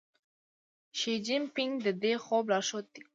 شي 0.99 1.13
جین 1.25 1.43
پینګ 1.55 1.73
د 1.85 1.87
دې 2.01 2.13
خوب 2.23 2.45
لارښود 2.51 2.85
دی. 2.93 3.03